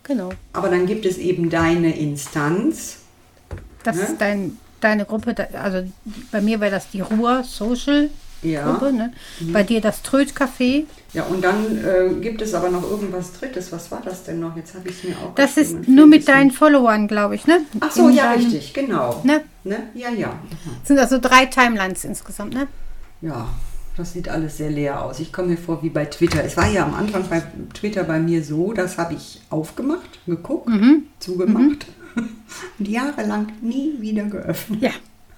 [0.04, 0.30] Genau.
[0.52, 2.98] Aber dann gibt es eben deine Instanz.
[3.82, 4.02] Das ne?
[4.02, 5.84] ist dein, deine Gruppe, also
[6.30, 8.10] bei mir wäre das die Ruhr Social
[8.44, 8.70] ja.
[8.70, 9.12] Gruppe, ne?
[9.40, 9.52] Mhm.
[9.52, 10.84] Bei dir das Trödcafé.
[11.12, 13.72] Ja, und dann äh, gibt es aber noch irgendwas Drittes.
[13.72, 14.56] Was war das denn noch?
[14.56, 17.60] Jetzt habe ich es mir auch Das ist nur mit deinen Followern, glaube ich, ne?
[17.80, 19.20] Ach so, In ja, deinem, richtig, genau.
[19.24, 19.42] Ne?
[19.64, 19.84] ne?
[19.94, 20.28] Ja, ja.
[20.28, 20.70] Mhm.
[20.84, 22.66] Sind also drei Timelines insgesamt, ne?
[23.20, 23.48] Ja,
[23.96, 25.20] das sieht alles sehr leer aus.
[25.20, 26.42] Ich komme mir vor wie bei Twitter.
[26.42, 27.42] Es war ja am Anfang bei
[27.74, 31.04] Twitter bei mir so, das habe ich aufgemacht, geguckt, mhm.
[31.20, 31.86] zugemacht
[32.78, 34.82] und jahrelang nie wieder geöffnet.
[34.82, 34.90] Ja,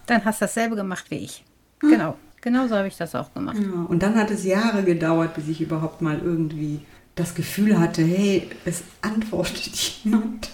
[0.07, 1.45] dann hast du dasselbe gemacht wie ich.
[1.81, 1.91] Hm.
[1.91, 2.17] Genau.
[2.47, 3.57] Genau so habe ich das auch gemacht.
[3.61, 6.79] Ja, und dann hat es Jahre gedauert, bis ich überhaupt mal irgendwie
[7.17, 10.51] das Gefühl hatte, hey, es antwortet jemand.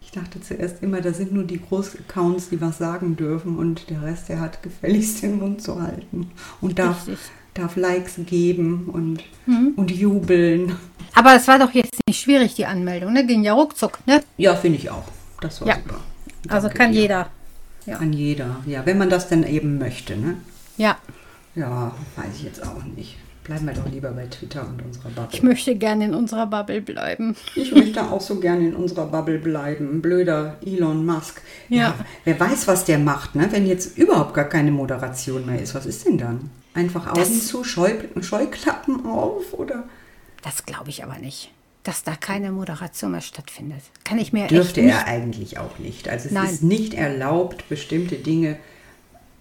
[0.00, 4.02] Ich dachte zuerst immer, da sind nur die Großaccounts, die was sagen dürfen und der
[4.02, 7.08] Rest, der hat gefälligst den Mund zu halten und darf,
[7.54, 9.72] darf Likes geben und, mhm.
[9.74, 10.76] und jubeln.
[11.12, 13.26] Aber es war doch jetzt nicht schwierig, die Anmeldung, ne?
[13.26, 14.22] Ging ja ruckzuck, ne?
[14.36, 15.08] Ja, finde ich auch.
[15.40, 15.74] Das war ja.
[15.74, 15.98] super.
[16.44, 17.00] Danke also kann dir.
[17.00, 17.30] jeder.
[17.84, 17.98] Ja.
[17.98, 20.36] Kann jeder, ja, wenn man das denn eben möchte, ne?
[20.76, 20.98] Ja.
[21.54, 23.16] Ja, weiß ich jetzt auch nicht.
[23.44, 25.28] Bleiben wir doch lieber bei Twitter und unserer Bubble.
[25.32, 27.34] Ich möchte gerne in unserer Bubble bleiben.
[27.56, 30.00] Ich möchte auch so gerne in unserer Bubble bleiben.
[30.00, 31.42] Blöder Elon Musk.
[31.68, 31.78] Ja.
[31.78, 31.94] ja.
[32.24, 33.48] Wer weiß, was der macht, ne?
[33.50, 35.74] wenn jetzt überhaupt gar keine Moderation mehr ist.
[35.74, 36.50] Was ist denn dann?
[36.74, 39.52] Einfach Augen das, zu, Scheu, Scheuklappen auf?
[39.54, 39.88] Oder?
[40.42, 41.50] Das glaube ich aber nicht.
[41.82, 43.82] Dass da keine Moderation mehr stattfindet.
[44.04, 46.08] Kann ich mir Dürfte er eigentlich auch nicht.
[46.08, 46.46] Also es Nein.
[46.46, 48.56] ist nicht erlaubt, bestimmte Dinge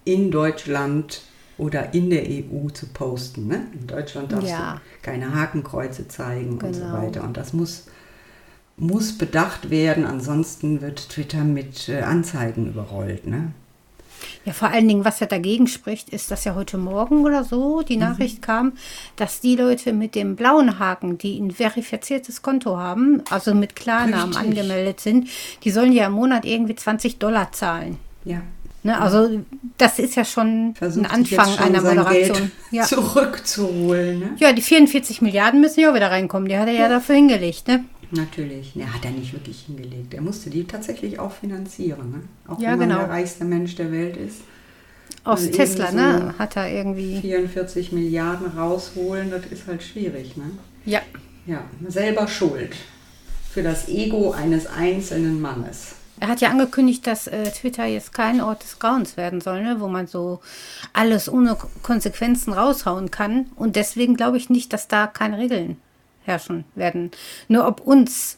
[0.05, 1.21] in Deutschland
[1.61, 3.47] oder in der EU zu posten.
[3.47, 3.67] Ne?
[3.79, 4.73] In Deutschland darfst ja.
[4.73, 6.67] du keine Hakenkreuze zeigen genau.
[6.67, 6.93] und so genau.
[6.93, 7.23] weiter.
[7.23, 7.85] Und das muss,
[8.77, 13.27] muss bedacht werden, ansonsten wird Twitter mit äh, Anzeigen überrollt.
[13.27, 13.51] Ne?
[14.43, 17.83] Ja, vor allen Dingen, was ja dagegen spricht, ist, dass ja heute Morgen oder so
[17.83, 18.01] die mhm.
[18.01, 18.41] Nachricht mhm.
[18.41, 18.73] kam,
[19.15, 24.33] dass die Leute mit dem blauen Haken, die ein verifiziertes Konto haben, also mit Klarnamen
[24.33, 24.47] Richtig.
[24.49, 25.29] angemeldet sind,
[25.63, 27.97] die sollen ja im Monat irgendwie 20 Dollar zahlen.
[28.25, 28.41] Ja.
[28.83, 29.43] Ne, also
[29.77, 32.51] das ist ja schon Versucht ein Anfang einer Moderation.
[32.71, 32.83] Ja.
[32.83, 34.19] Zurückzuholen.
[34.19, 34.29] Ne?
[34.39, 36.49] Ja, die 44 Milliarden müssen ja auch wieder reinkommen.
[36.49, 37.67] Die hat er ja, ja dafür hingelegt.
[37.67, 37.85] Ne?
[38.09, 38.73] Natürlich.
[38.75, 40.13] Ja, hat er nicht wirklich hingelegt.
[40.15, 42.11] Er musste die tatsächlich auch finanzieren.
[42.11, 42.21] Ne?
[42.47, 43.01] Auch ja, wenn man genau.
[43.01, 44.41] der reichste Mensch der Welt ist.
[45.23, 46.33] Aus also Tesla, ne?
[46.39, 47.21] Hat er irgendwie.
[47.21, 50.45] 44 Milliarden rausholen, das ist halt schwierig, ne?
[50.85, 51.01] Ja.
[51.45, 52.75] Ja, selber schuld.
[53.51, 55.95] Für das Ego eines einzelnen Mannes.
[56.21, 59.77] Er hat ja angekündigt, dass äh, Twitter jetzt kein Ort des Grauens werden soll, ne?
[59.79, 60.39] wo man so
[60.93, 63.47] alles ohne Konsequenzen raushauen kann.
[63.55, 65.81] Und deswegen glaube ich nicht, dass da keine Regeln
[66.23, 67.09] herrschen werden.
[67.47, 68.37] Nur ob uns,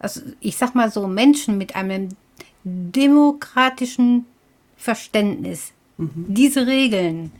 [0.00, 2.08] also ich sag mal so, Menschen mit einem
[2.64, 4.26] demokratischen
[4.76, 6.24] Verständnis mhm.
[6.26, 7.30] diese Regeln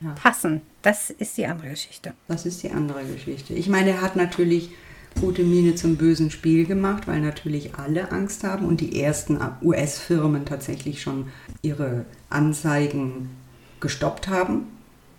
[0.00, 0.14] ja.
[0.20, 2.12] passen, das ist die andere Geschichte.
[2.26, 3.54] Das ist die andere Geschichte.
[3.54, 4.70] Ich meine, er hat natürlich
[5.20, 10.44] gute Miene zum bösen Spiel gemacht, weil natürlich alle Angst haben und die ersten US-Firmen
[10.44, 11.26] tatsächlich schon
[11.62, 13.30] ihre Anzeigen
[13.80, 14.66] gestoppt haben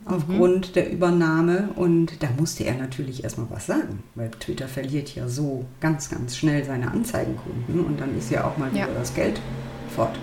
[0.06, 0.74] aufgrund mhm.
[0.74, 1.70] der Übernahme.
[1.76, 6.38] Und da musste er natürlich erstmal was sagen, weil Twitter verliert ja so ganz, ganz
[6.38, 8.94] schnell seine Anzeigenkunden und dann ist ja auch mal wieder ja.
[8.94, 9.42] das Geld
[9.96, 10.18] fort.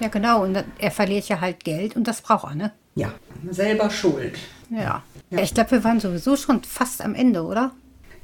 [0.00, 0.44] Ja, genau.
[0.44, 2.72] Und er verliert ja halt Geld und das braucht er, ne?
[2.94, 3.12] Ja,
[3.50, 4.38] selber schuld.
[4.70, 5.02] Ja.
[5.30, 5.38] ja.
[5.38, 7.72] Ich glaube, wir waren sowieso schon fast am Ende, oder?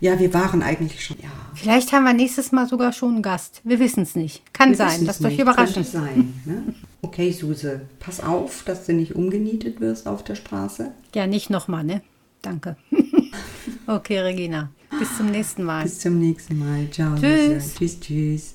[0.03, 1.17] Ja, wir waren eigentlich schon.
[1.23, 1.29] Ja.
[1.55, 3.61] Vielleicht haben wir nächstes Mal sogar schon einen Gast.
[3.63, 4.43] Wir wissen es nicht.
[4.53, 5.07] Kann wir sein.
[5.07, 5.85] Das euch überraschen.
[5.85, 6.35] sein.
[6.45, 6.75] Ne?
[7.03, 10.91] Okay, Suse, pass auf, dass du nicht umgenietet wirst auf der Straße.
[11.15, 12.03] Ja, nicht nochmal, ne?
[12.43, 12.75] Danke.
[13.87, 14.71] okay, Regina.
[14.99, 15.85] Bis zum nächsten Mal.
[15.85, 16.91] Bis zum nächsten Mal.
[16.91, 17.15] Ciao.
[17.15, 17.75] Tschüss.
[17.77, 18.55] Tschüss, tschüss.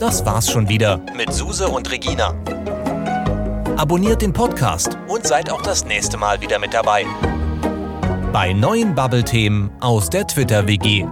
[0.00, 2.34] Das war's schon wieder mit Suse und Regina.
[3.76, 7.06] Abonniert den Podcast und seid auch das nächste Mal wieder mit dabei
[8.32, 11.06] bei neuen Bubble-Themen aus der Twitter-WG.